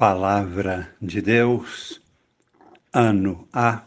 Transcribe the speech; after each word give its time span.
Palavra 0.00 0.96
de 0.98 1.20
Deus, 1.20 2.00
ano 2.90 3.46
A, 3.52 3.82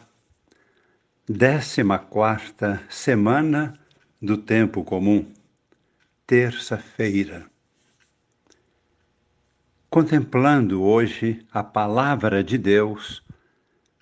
décima 1.28 1.98
quarta 1.98 2.80
semana 2.88 3.76
do 4.22 4.38
tempo 4.38 4.84
comum, 4.84 5.26
terça-feira. 6.24 7.44
Contemplando 9.90 10.84
hoje 10.84 11.44
a 11.50 11.64
Palavra 11.64 12.44
de 12.44 12.58
Deus, 12.58 13.20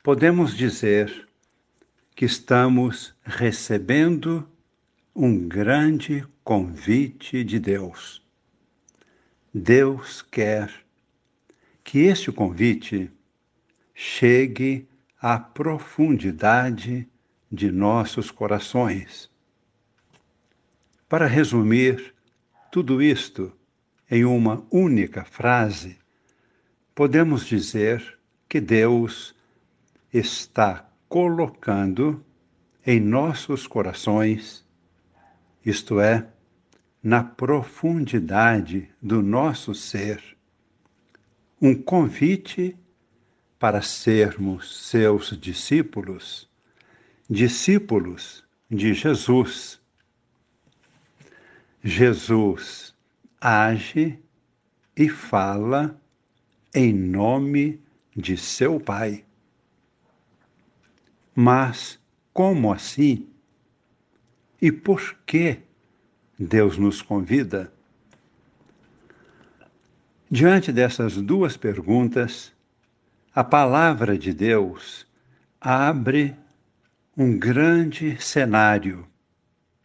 podemos 0.02 0.54
dizer 0.54 1.26
que 2.14 2.26
estamos 2.26 3.14
recebendo 3.24 4.46
um 5.16 5.48
grande 5.48 6.28
convite 6.44 7.42
de 7.42 7.58
Deus. 7.58 8.22
Deus 9.54 10.20
quer 10.20 10.82
que 11.84 12.00
este 12.00 12.30
convite 12.32 13.10
chegue 13.94 14.88
à 15.20 15.38
profundidade 15.38 17.08
de 17.50 17.70
nossos 17.70 18.30
corações. 18.30 19.30
Para 21.08 21.26
resumir 21.26 22.14
tudo 22.70 23.02
isto 23.02 23.52
em 24.10 24.24
uma 24.24 24.66
única 24.70 25.24
frase, 25.24 25.98
podemos 26.94 27.46
dizer 27.46 28.18
que 28.48 28.60
Deus 28.60 29.34
está 30.12 30.88
colocando 31.08 32.24
em 32.86 32.98
nossos 32.98 33.66
corações, 33.66 34.66
isto 35.64 36.00
é, 36.00 36.26
na 37.02 37.22
profundidade 37.22 38.88
do 39.00 39.22
nosso 39.22 39.74
ser, 39.74 40.22
um 41.62 41.80
convite 41.80 42.76
para 43.56 43.80
sermos 43.80 44.88
seus 44.88 45.38
discípulos, 45.38 46.50
discípulos 47.30 48.44
de 48.68 48.92
Jesus. 48.92 49.80
Jesus 51.80 52.92
age 53.40 54.18
e 54.96 55.08
fala 55.08 55.96
em 56.74 56.92
nome 56.92 57.80
de 58.16 58.36
seu 58.36 58.80
Pai. 58.80 59.24
Mas 61.32 61.96
como 62.32 62.72
assim? 62.72 63.28
E 64.60 64.72
por 64.72 65.16
que 65.24 65.60
Deus 66.36 66.76
nos 66.76 67.00
convida? 67.00 67.72
Diante 70.34 70.72
dessas 70.72 71.18
duas 71.18 71.58
perguntas, 71.58 72.54
a 73.34 73.44
palavra 73.44 74.16
de 74.16 74.32
Deus 74.32 75.06
abre 75.60 76.34
um 77.14 77.38
grande 77.38 78.16
cenário 78.18 79.06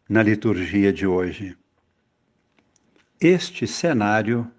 na 0.08 0.24
liturgia 0.24 0.94
de 0.94 1.06
hoje. 1.06 1.58
Este 3.20 3.68
cenário 3.68 4.50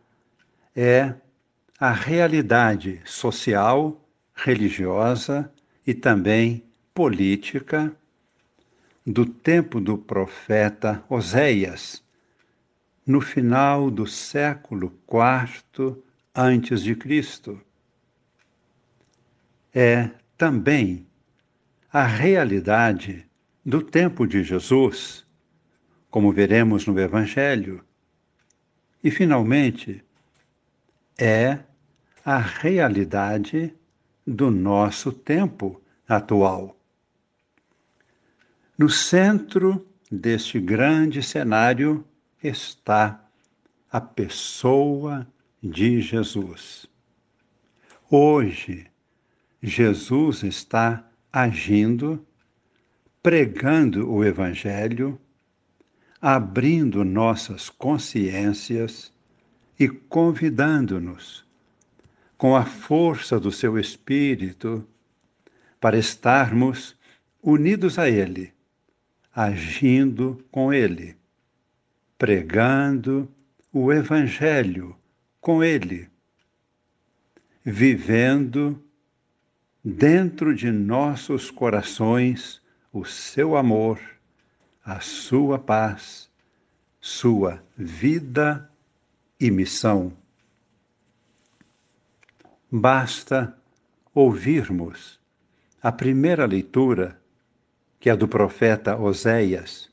é 0.77 1.15
a 1.81 1.91
realidade 1.91 3.01
social, 3.07 3.99
religiosa 4.35 5.51
e 5.87 5.95
também 5.95 6.63
política 6.93 7.91
do 9.07 9.25
tempo 9.25 9.81
do 9.81 9.97
profeta 9.97 11.03
Oséias, 11.09 12.05
no 13.09 13.23
final 13.23 13.91
do 13.91 14.07
século 14.07 14.93
IV 15.11 15.97
antes 16.35 16.83
de 16.83 16.95
Cristo. 16.95 17.59
É 19.75 20.11
também 20.37 21.07
a 21.91 22.05
realidade 22.05 23.27
do 23.65 23.81
tempo 23.83 24.27
de 24.27 24.45
Jesus, 24.45 25.27
como 26.11 26.31
veremos 26.31 26.87
no 26.87 27.01
Evangelho. 27.01 27.83
E, 29.03 29.11
finalmente, 29.11 30.05
é 31.17 31.61
a 32.23 32.37
realidade 32.37 33.75
do 34.27 34.51
nosso 34.51 35.13
tempo 35.13 35.83
atual. 36.07 36.79
No 38.77 38.91
centro 38.91 39.89
deste 40.13 40.61
grande 40.61 41.23
cenário 41.23 42.05
está 42.43 43.25
a 43.91 44.01
pessoa 44.01 45.27
de 45.63 46.01
Jesus. 46.01 46.87
Hoje, 48.11 48.87
Jesus 49.63 50.45
está 50.45 51.05
agindo, 51.33 52.25
pregando 53.23 54.11
o 54.11 54.25
Evangelho, 54.25 55.21
abrindo 56.21 57.05
nossas 57.05 57.69
consciências 57.69 59.13
e 59.79 59.89
convidando-nos, 59.89 61.45
com 62.37 62.55
a 62.55 62.65
força 62.65 63.39
do 63.39 63.51
seu 63.51 63.79
Espírito, 63.79 64.87
para 65.81 65.99
estarmos 65.99 66.97
unidos 67.43 67.99
a 67.99 68.09
Ele, 68.09 68.53
agindo 69.35 70.45
com 70.51 70.73
Ele 70.73 71.19
pregando 72.19 73.33
o 73.73 73.93
Evangelho 73.93 74.97
com 75.41 75.63
Ele, 75.63 76.11
vivendo 77.65 78.83
dentro 79.85 80.55
de 80.55 80.71
nossos 80.71 81.51
corações 81.51 82.61
o 82.93 83.05
seu 83.05 83.57
amor, 83.57 84.01
a 84.85 85.01
sua 85.01 85.59
paz, 85.59 86.29
sua 87.01 87.63
vida 87.77 88.69
e 89.39 89.51
missão. 89.51 90.13
Basta 92.71 93.57
ouvirmos 94.13 95.21
a 95.81 95.93
primeira 95.93 96.45
leitura, 96.45 97.21
que 98.01 98.11
é 98.11 98.17
do 98.17 98.27
profeta 98.27 98.97
Oséias, 98.97 99.89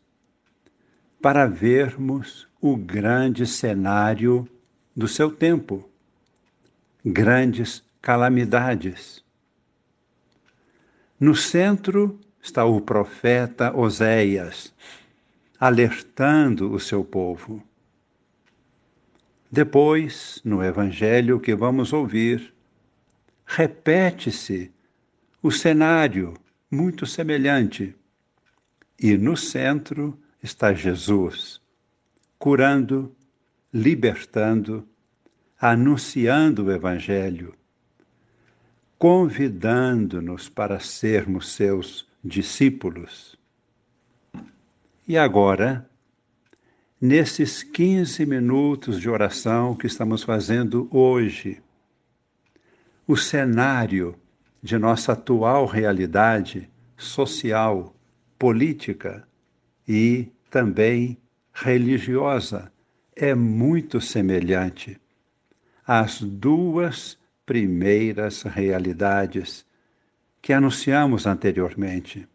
para 1.22 1.46
vermos 1.46 2.48
o 2.62 2.76
grande 2.76 3.46
cenário 3.46 4.48
do 4.96 5.08
seu 5.08 5.32
tempo, 5.32 5.90
grandes 7.04 7.84
calamidades. 8.02 9.24
No 11.20 11.36
centro 11.36 12.20
está 12.42 12.66
o 12.66 12.80
profeta 12.80 13.76
Oséias, 13.76 14.74
alertando 15.60 16.72
o 16.72 16.80
seu 16.80 17.04
povo. 17.04 17.64
Depois, 19.52 20.42
no 20.44 20.64
evangelho 20.64 21.40
que 21.40 21.56
vamos 21.56 21.94
ouvir, 21.94 22.54
repete-se 23.46 24.72
o 25.42 25.52
cenário 25.52 26.34
muito 26.70 27.06
semelhante. 27.06 27.96
E 29.00 29.18
no 29.18 29.38
centro 29.38 30.18
está 30.46 30.74
Jesus, 30.74 31.60
curando, 32.38 33.14
libertando, 33.74 34.88
anunciando 35.60 36.66
o 36.66 36.72
Evangelho, 36.72 37.56
convidando-nos 38.98 40.48
para 40.48 40.80
sermos 40.80 41.50
seus 41.50 42.08
discípulos. 42.24 43.36
E 45.08 45.18
agora, 45.18 45.90
nesses 47.02 47.64
15 47.64 48.26
minutos 48.28 49.00
de 49.02 49.10
oração 49.10 49.76
que 49.76 49.88
estamos 49.88 50.22
fazendo 50.22 50.88
hoje, 50.92 51.62
o 53.08 53.18
cenário 53.18 54.16
de 54.62 54.78
nossa 54.78 55.14
atual 55.14 55.66
realidade 55.66 56.70
social, 56.98 57.96
política 58.38 59.28
e 59.88 60.32
também 60.50 61.18
religiosa 61.54 62.72
é 63.16 63.34
muito 63.34 64.02
semelhante 64.02 65.00
às 65.86 66.22
duas 66.22 67.18
primeiras 67.46 68.44
realidades 68.44 69.66
que 70.42 70.52
anunciamos 70.52 71.26
anteriormente. 71.26 72.28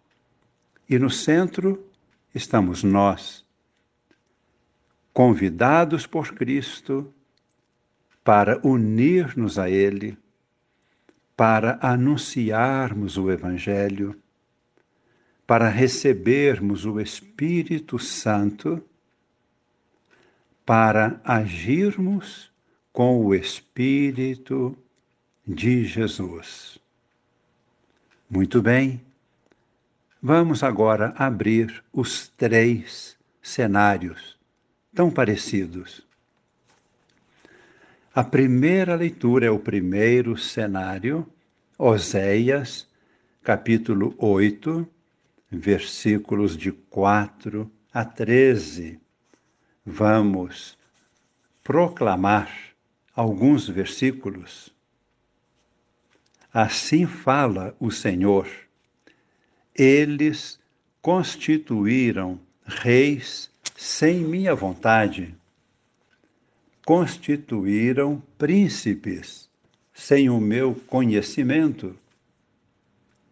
E 0.89 0.99
no 0.99 1.11
centro 1.11 1.87
estamos 2.35 2.83
nós, 2.83 3.45
convidados 5.13 6.07
por 6.07 6.33
Cristo 6.35 7.13
para 8.25 8.61
unir-nos 8.65 9.59
a 9.59 9.69
Ele, 9.69 10.17
para 11.37 11.79
anunciarmos 11.83 13.17
o 13.17 13.31
Evangelho 13.31 14.21
para 15.51 15.69
recebermos 15.69 16.85
o 16.85 17.01
Espírito 17.01 17.99
Santo, 17.99 18.81
para 20.65 21.21
agirmos 21.25 22.49
com 22.93 23.27
o 23.27 23.35
Espírito 23.35 24.79
de 25.45 25.85
Jesus. 25.85 26.79
Muito 28.31 28.63
bem, 28.63 29.01
vamos 30.23 30.63
agora 30.63 31.13
abrir 31.17 31.83
os 31.93 32.29
três 32.29 33.17
cenários 33.43 34.39
tão 34.95 35.11
parecidos. 35.11 36.07
A 38.15 38.23
primeira 38.23 38.95
leitura 38.95 39.47
é 39.47 39.51
o 39.51 39.59
primeiro 39.59 40.37
cenário, 40.37 41.27
Oséias, 41.77 42.87
capítulo 43.43 44.15
8, 44.17 44.89
versículos 45.51 46.57
de 46.57 46.71
4 46.71 47.71
a 47.93 48.05
13. 48.05 49.01
Vamos 49.85 50.79
proclamar 51.65 52.51
alguns 53.15 53.69
versículos. 53.69 54.73
Assim 56.53 57.07
fala 57.07 57.75
o 57.81 57.91
Senhor. 57.91 58.49
Eles 59.75 60.61
constituíram 61.03 62.39
reis 62.65 63.51
sem 63.77 64.21
minha 64.21 64.55
vontade. 64.55 65.35
Constituíram 66.85 68.23
príncipes 68.39 69.49
sem 69.93 70.31
o 70.31 70.41
meu 70.41 70.75
conhecimento. 70.87 71.97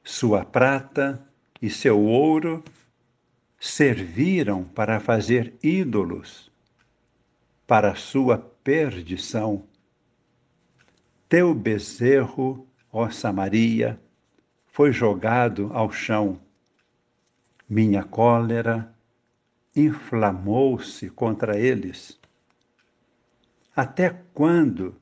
Sua 0.04 0.44
prata 0.44 1.27
e 1.60 1.68
seu 1.68 2.00
ouro 2.00 2.62
serviram 3.58 4.64
para 4.64 5.00
fazer 5.00 5.54
ídolos, 5.62 6.50
para 7.66 7.94
sua 7.94 8.38
perdição. 8.38 9.64
Teu 11.28 11.54
bezerro, 11.54 12.66
ó 12.92 13.10
Samaria, 13.10 14.00
foi 14.66 14.92
jogado 14.92 15.70
ao 15.72 15.90
chão. 15.90 16.40
Minha 17.68 18.04
cólera 18.04 18.94
inflamou-se 19.74 21.10
contra 21.10 21.58
eles. 21.58 22.18
Até 23.74 24.10
quando 24.32 24.96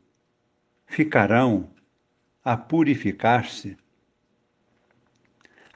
ficarão 0.86 1.70
a 2.44 2.56
purificar-se? 2.56 3.76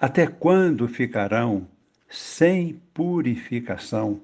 Até 0.01 0.27
quando 0.27 0.89
ficarão 0.89 1.69
sem 2.09 2.81
purificação? 2.95 4.23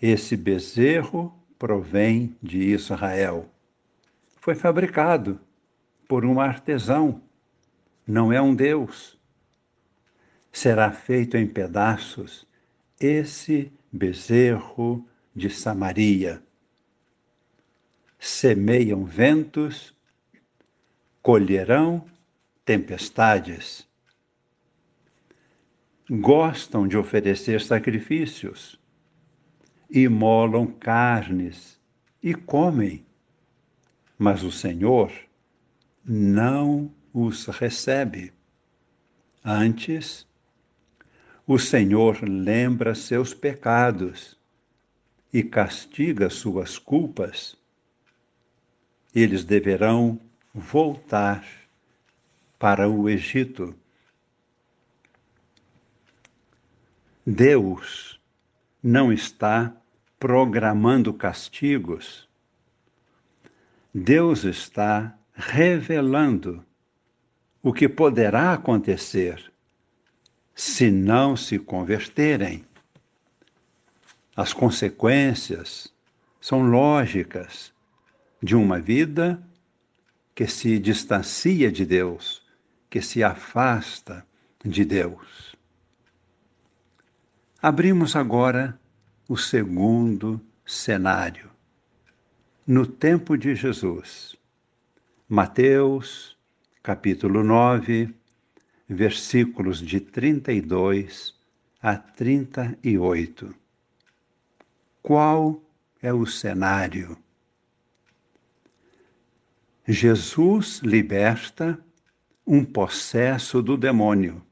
Esse 0.00 0.36
bezerro 0.36 1.36
provém 1.58 2.36
de 2.40 2.60
Israel. 2.60 3.50
Foi 4.36 4.54
fabricado 4.54 5.40
por 6.06 6.24
um 6.24 6.38
artesão, 6.38 7.20
não 8.06 8.32
é 8.32 8.40
um 8.40 8.54
Deus. 8.54 9.18
Será 10.52 10.92
feito 10.92 11.36
em 11.36 11.48
pedaços 11.48 12.46
esse 13.00 13.72
bezerro 13.90 15.04
de 15.34 15.50
Samaria. 15.50 16.40
Semeiam 18.20 19.04
ventos, 19.04 19.92
colherão 21.20 22.06
tempestades. 22.64 23.85
Gostam 26.08 26.86
de 26.86 26.96
oferecer 26.96 27.60
sacrifícios, 27.60 28.78
imolam 29.90 30.66
carnes 30.66 31.80
e 32.22 32.32
comem, 32.32 33.04
mas 34.16 34.44
o 34.44 34.52
Senhor 34.52 35.12
não 36.04 36.92
os 37.12 37.46
recebe. 37.46 38.32
Antes, 39.44 40.26
o 41.44 41.58
Senhor 41.58 42.22
lembra 42.22 42.94
seus 42.94 43.34
pecados 43.34 44.38
e 45.32 45.42
castiga 45.42 46.30
suas 46.30 46.78
culpas. 46.78 47.58
Eles 49.14 49.44
deverão 49.44 50.20
voltar 50.54 51.44
para 52.58 52.88
o 52.88 53.08
Egito. 53.08 53.74
Deus 57.28 58.20
não 58.80 59.12
está 59.12 59.74
programando 60.16 61.12
castigos. 61.12 62.28
Deus 63.92 64.44
está 64.44 65.12
revelando 65.34 66.64
o 67.60 67.72
que 67.72 67.88
poderá 67.88 68.52
acontecer 68.52 69.52
se 70.54 70.88
não 70.88 71.36
se 71.36 71.58
converterem. 71.58 72.64
As 74.36 74.52
consequências 74.52 75.92
são 76.40 76.70
lógicas 76.70 77.72
de 78.40 78.54
uma 78.54 78.78
vida 78.78 79.42
que 80.32 80.46
se 80.46 80.78
distancia 80.78 81.72
de 81.72 81.84
Deus, 81.84 82.40
que 82.88 83.02
se 83.02 83.24
afasta 83.24 84.24
de 84.64 84.84
Deus. 84.84 85.55
Abrimos 87.60 88.14
agora 88.14 88.78
o 89.26 89.36
segundo 89.36 90.38
cenário. 90.64 91.50
No 92.66 92.86
tempo 92.86 93.36
de 93.36 93.54
Jesus, 93.54 94.36
Mateus, 95.26 96.36
capítulo 96.82 97.42
9, 97.42 98.14
versículos 98.86 99.80
de 99.80 100.00
32 100.00 101.34
a 101.80 101.96
38. 101.96 103.54
Qual 105.02 105.62
é 106.02 106.12
o 106.12 106.26
cenário? 106.26 107.16
Jesus 109.88 110.80
liberta 110.82 111.78
um 112.46 112.62
possesso 112.62 113.62
do 113.62 113.78
demônio. 113.78 114.44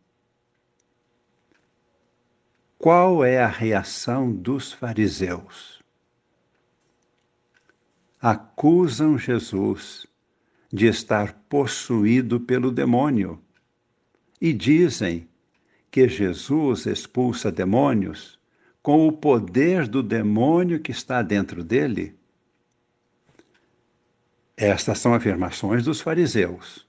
Qual 2.85 3.25
é 3.25 3.43
a 3.43 3.47
reação 3.47 4.31
dos 4.31 4.71
fariseus? 4.71 5.83
Acusam 8.21 9.17
Jesus 9.17 10.07
de 10.71 10.85
estar 10.89 11.33
possuído 11.49 12.39
pelo 12.39 12.71
demônio 12.71 13.41
e 14.39 14.53
dizem 14.53 15.27
que 15.91 16.07
Jesus 16.07 16.85
expulsa 16.85 17.51
demônios 17.51 18.39
com 18.83 19.09
o 19.09 19.13
poder 19.13 19.89
do 19.89 20.03
demônio 20.03 20.79
que 20.79 20.91
está 20.91 21.23
dentro 21.23 21.65
dele. 21.65 22.15
Estas 24.55 24.99
são 24.99 25.15
afirmações 25.15 25.85
dos 25.85 26.03
fariseus 26.03 26.87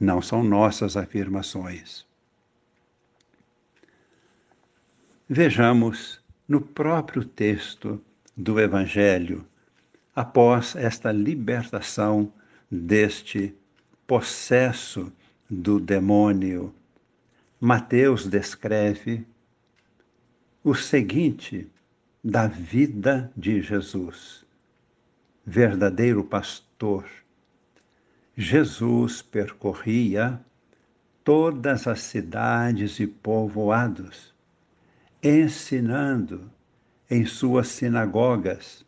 não 0.00 0.20
são 0.20 0.42
nossas 0.42 0.96
afirmações. 0.96 2.04
Vejamos 5.28 6.20
no 6.46 6.60
próprio 6.60 7.24
texto 7.24 8.00
do 8.36 8.60
Evangelho, 8.60 9.44
após 10.14 10.76
esta 10.76 11.10
libertação 11.10 12.32
deste 12.70 13.54
possesso 14.06 15.12
do 15.50 15.80
demônio, 15.80 16.74
Mateus 17.60 18.26
descreve 18.26 19.26
o 20.62 20.74
seguinte 20.74 21.68
da 22.22 22.46
vida 22.46 23.32
de 23.36 23.60
Jesus, 23.62 24.44
verdadeiro 25.44 26.22
pastor 26.22 27.04
Jesus 28.36 29.22
percorria 29.22 30.38
todas 31.24 31.86
as 31.86 32.00
cidades 32.02 33.00
e 33.00 33.06
povoados, 33.06 34.35
ensinando 35.28 36.50
em 37.10 37.24
suas 37.24 37.68
sinagogas, 37.68 38.84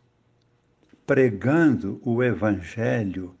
pregando 1.05 1.99
o 2.03 2.23
Evangelho 2.23 3.35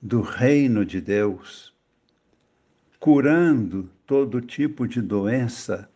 do 0.00 0.20
Reino 0.20 0.84
de 0.84 1.00
Deus, 1.00 1.72
curando 2.98 3.90
todo 4.06 4.40
tipo 4.40 4.88
de 4.88 5.00
doença 5.00 5.88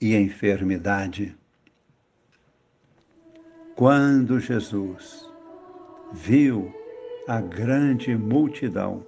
e 0.00 0.14
enfermidade. 0.14 1.36
Quando 3.74 4.38
Jesus 4.38 5.28
viu 6.12 6.72
a 7.26 7.40
grande 7.40 8.14
multidão, 8.16 9.06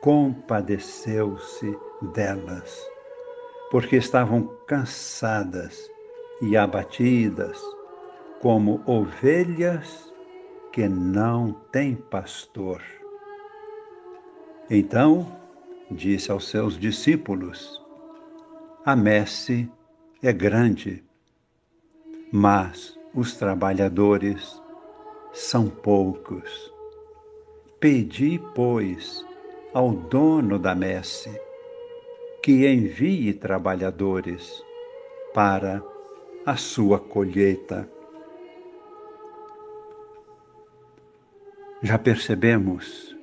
compadeceu-se 0.00 1.74
delas, 2.14 2.93
porque 3.74 3.96
estavam 3.96 4.46
cansadas 4.68 5.90
e 6.40 6.56
abatidas, 6.56 7.60
como 8.40 8.80
ovelhas 8.86 10.14
que 10.72 10.88
não 10.88 11.52
têm 11.72 11.96
pastor. 11.96 12.80
Então 14.70 15.26
disse 15.90 16.30
aos 16.30 16.46
seus 16.48 16.78
discípulos: 16.78 17.82
A 18.86 18.94
messe 18.94 19.68
é 20.22 20.32
grande, 20.32 21.04
mas 22.32 22.96
os 23.12 23.34
trabalhadores 23.34 24.62
são 25.32 25.68
poucos. 25.68 26.72
Pedi, 27.80 28.40
pois, 28.54 29.26
ao 29.72 29.90
dono 29.90 30.60
da 30.60 30.76
messe 30.76 31.43
que 32.44 32.66
envie 32.66 33.32
trabalhadores 33.32 34.62
para 35.32 35.82
a 36.44 36.56
sua 36.56 37.00
colheita. 37.00 37.88
Já 41.82 41.98
percebemos 41.98 43.16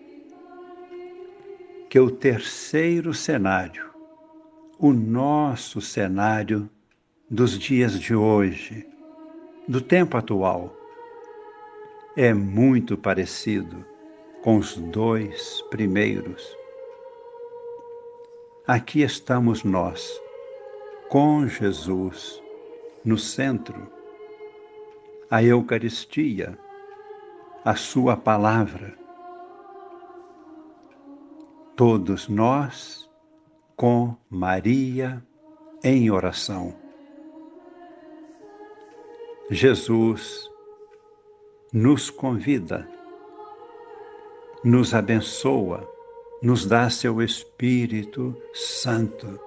que 1.87 1.99
o 1.99 2.09
terceiro 2.09 3.13
cenário, 3.13 3.91
o 4.79 4.91
nosso 4.91 5.79
cenário 5.81 6.67
dos 7.29 7.59
dias 7.59 7.99
de 7.99 8.15
hoje, 8.15 8.87
do 9.67 9.79
tempo 9.79 10.17
atual, 10.17 10.75
é 12.17 12.33
muito 12.33 12.97
parecido 12.97 13.85
com 14.41 14.57
os 14.57 14.75
dois 14.77 15.61
primeiros. 15.69 16.60
Aqui 18.67 19.01
estamos 19.01 19.63
nós, 19.63 20.09
com 21.09 21.47
Jesus 21.47 22.41
no 23.03 23.17
centro, 23.17 23.91
a 25.29 25.43
Eucaristia, 25.43 26.57
a 27.65 27.75
Sua 27.75 28.15
palavra. 28.15 28.97
Todos 31.75 32.27
nós 32.27 33.09
com 33.75 34.15
Maria 34.29 35.25
em 35.83 36.11
oração. 36.11 36.75
Jesus 39.49 40.49
nos 41.73 42.09
convida 42.09 42.87
nos 44.63 44.93
abençoa, 44.93 45.89
nos 46.41 46.65
dá 46.65 46.89
seu 46.89 47.21
Espírito 47.21 48.35
Santo 48.51 49.39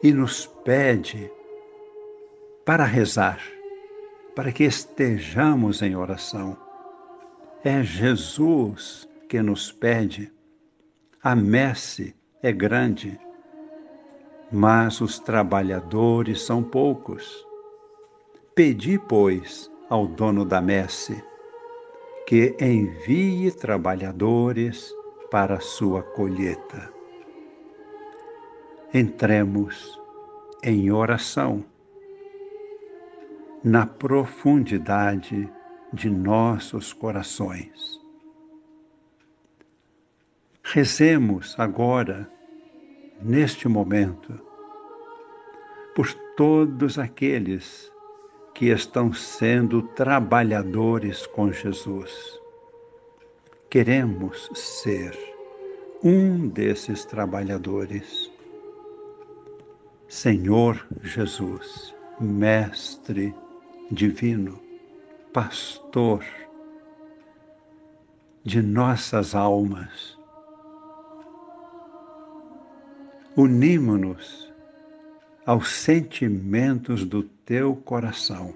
e 0.00 0.12
nos 0.12 0.46
pede 0.46 1.30
para 2.64 2.84
rezar, 2.84 3.42
para 4.34 4.52
que 4.52 4.62
estejamos 4.62 5.82
em 5.82 5.96
oração. 5.96 6.56
É 7.64 7.82
Jesus 7.82 9.08
que 9.28 9.42
nos 9.42 9.72
pede. 9.72 10.32
A 11.22 11.34
messe 11.34 12.14
é 12.40 12.52
grande, 12.52 13.20
mas 14.52 15.00
os 15.00 15.18
trabalhadores 15.18 16.42
são 16.42 16.62
poucos. 16.62 17.44
Pedi, 18.54 18.98
pois, 18.98 19.70
ao 19.88 20.06
dono 20.06 20.44
da 20.44 20.62
messe 20.62 21.22
que 22.30 22.54
envie 22.60 23.50
trabalhadores 23.50 24.94
para 25.32 25.54
a 25.56 25.60
sua 25.60 26.00
colheita. 26.00 26.88
Entremos 28.94 30.00
em 30.62 30.92
oração 30.92 31.64
na 33.64 33.84
profundidade 33.84 35.52
de 35.92 36.08
nossos 36.08 36.92
corações. 36.92 38.00
Rezemos 40.62 41.58
agora, 41.58 42.30
neste 43.20 43.66
momento, 43.66 44.40
por 45.96 46.06
todos 46.36 46.96
aqueles 46.96 47.90
que 48.60 48.66
estão 48.66 49.10
sendo 49.10 49.80
trabalhadores 49.80 51.26
com 51.26 51.50
Jesus. 51.50 52.38
Queremos 53.70 54.50
ser 54.52 55.18
um 56.04 56.46
desses 56.46 57.06
trabalhadores. 57.06 58.30
Senhor 60.06 60.86
Jesus, 61.02 61.94
Mestre 62.20 63.34
Divino, 63.90 64.60
Pastor 65.32 66.22
de 68.44 68.60
nossas 68.60 69.34
almas, 69.34 70.18
unimo-nos 73.34 74.52
aos 75.46 75.70
sentimentos 75.70 77.06
do 77.06 77.22
teu 77.50 77.74
coração, 77.74 78.54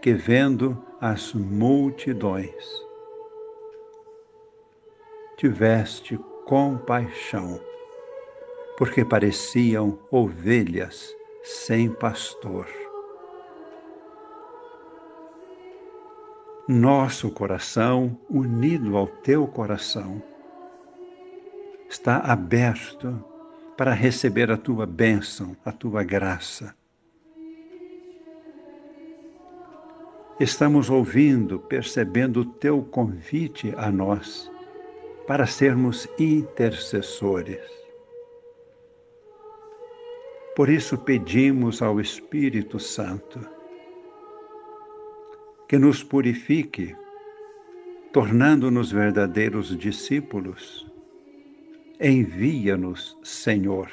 que 0.00 0.12
vendo 0.12 0.76
as 1.00 1.32
multidões, 1.32 2.52
tiveste 5.36 6.18
compaixão, 6.44 7.60
porque 8.76 9.04
pareciam 9.04 10.00
ovelhas 10.10 11.14
sem 11.44 11.88
pastor. 11.90 12.66
Nosso 16.66 17.30
coração, 17.30 18.18
unido 18.28 18.96
ao 18.96 19.06
teu 19.06 19.46
coração, 19.46 20.20
está 21.88 22.16
aberto 22.16 23.24
para 23.76 23.92
receber 23.92 24.50
a 24.50 24.56
tua 24.56 24.86
bênção, 24.86 25.56
a 25.64 25.70
tua 25.70 26.02
graça. 26.02 26.81
Estamos 30.42 30.90
ouvindo, 30.90 31.60
percebendo 31.60 32.40
o 32.40 32.44
teu 32.44 32.82
convite 32.82 33.72
a 33.76 33.92
nós 33.92 34.50
para 35.24 35.46
sermos 35.46 36.08
intercessores. 36.18 37.62
Por 40.56 40.68
isso 40.68 40.98
pedimos 40.98 41.80
ao 41.80 42.00
Espírito 42.00 42.80
Santo 42.80 43.38
que 45.68 45.78
nos 45.78 46.02
purifique, 46.02 46.96
tornando-nos 48.12 48.90
verdadeiros 48.90 49.78
discípulos 49.78 50.90
Envia-nos, 52.00 53.16
Senhor. 53.22 53.88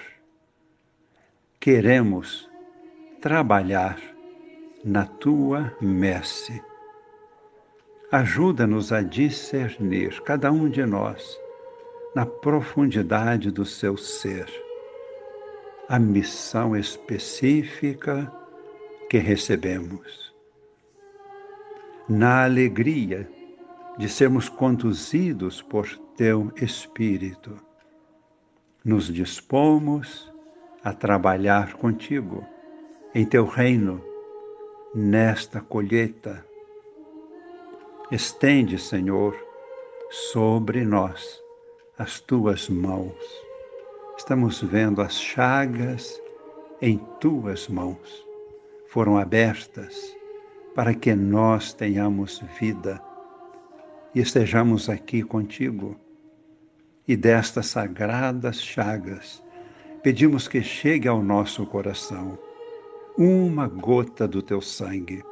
Queremos 1.60 2.50
trabalhar 3.22 4.02
na 4.84 5.06
tua 5.06 5.76
messe. 5.82 6.62
Ajuda-nos 8.12 8.92
a 8.92 9.02
discernir, 9.02 10.22
cada 10.24 10.52
um 10.52 10.70
de 10.70 10.86
nós, 10.86 11.40
na 12.16 12.26
profundidade 12.26 13.52
do 13.52 13.66
seu 13.66 13.98
ser, 13.98 14.48
a 15.88 16.00
missão 16.00 16.76
específica 16.76 18.32
que 19.10 19.18
recebemos. 19.18 20.34
Na 22.08 22.44
alegria 22.44 23.30
de 23.98 24.10
sermos 24.10 24.50
conduzidos 24.50 25.62
por 25.62 25.88
teu 26.16 26.52
Espírito 26.56 27.70
nos 28.84 29.14
dispomos 29.14 30.32
a 30.84 30.94
trabalhar 30.94 31.74
contigo 31.74 32.46
em 33.14 33.26
teu 33.26 33.46
reino, 33.46 34.04
nesta 34.94 35.62
colheita. 35.62 36.46
Estende, 38.12 38.80
Senhor, 38.80 39.36
sobre 40.10 40.84
nós 40.84 41.42
as 41.98 42.20
tuas 42.20 42.68
mãos. 42.70 43.16
Estamos 44.18 44.62
vendo 44.62 45.02
as 45.02 45.20
chagas 45.20 46.20
em 46.82 46.98
tuas 47.20 47.68
mãos. 47.68 48.26
Foram 48.88 49.18
abertas 49.18 50.16
para 50.74 50.94
que 50.96 51.14
nós 51.14 51.74
tenhamos 51.74 52.42
vida 52.60 53.02
e 54.16 54.22
estejamos 54.22 54.90
aqui 54.90 55.22
contigo 55.22 55.96
e 57.08 57.16
destas 57.16 57.68
sagradas 57.68 58.62
chagas, 58.62 59.44
pedimos 60.02 60.48
que 60.48 60.62
chegue 60.62 61.08
ao 61.08 61.22
nosso 61.22 61.66
coração 61.66 62.38
uma 63.18 63.68
gota 63.68 64.28
do 64.28 64.42
teu 64.42 64.62
sangue, 64.62 65.24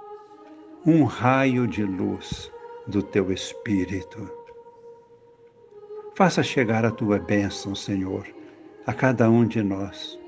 um 0.85 1.03
raio 1.03 1.67
de 1.67 1.83
luz 1.83 2.51
do 2.87 3.01
teu 3.01 3.31
espírito. 3.31 4.29
Faça 6.15 6.41
chegar 6.41 6.83
a 6.83 6.91
tua 6.91 7.19
bênção, 7.19 7.75
Senhor, 7.75 8.27
a 8.85 8.93
cada 8.93 9.29
um 9.29 9.45
de 9.45 9.61
nós, 9.61 10.19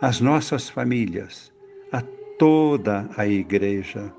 às 0.00 0.20
nossas 0.20 0.68
famílias, 0.68 1.52
a 1.90 2.02
toda 2.38 3.08
a 3.16 3.26
igreja, 3.26 4.12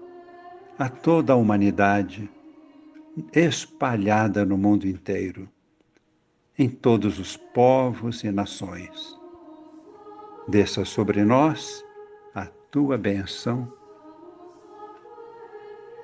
a 0.77 0.89
toda 0.89 1.33
a 1.33 1.35
humanidade, 1.35 2.29
espalhada 3.33 4.43
no 4.43 4.57
mundo 4.57 4.87
inteiro, 4.87 5.47
em 6.57 6.69
todos 6.69 7.19
os 7.19 7.37
povos 7.37 8.23
e 8.23 8.31
nações. 8.31 9.17
Desça 10.47 10.85
sobre 10.85 11.23
nós 11.23 11.84
tua 12.75 12.97
benção, 12.97 13.71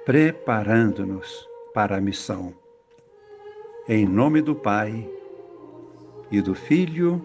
preparando-nos 0.06 1.46
para 1.74 1.98
a 1.98 2.02
missão. 2.02 2.54
Em 3.90 4.06
nome 4.08 4.42
do 4.42 4.56
Pai, 4.56 5.06
e 6.32 6.42
do 6.42 6.56
Filho, 6.56 7.22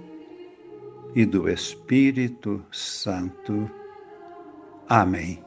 e 1.15 1.25
do 1.25 1.49
Espírito 1.49 2.61
Santo. 2.73 3.71
Amém. 4.89 5.46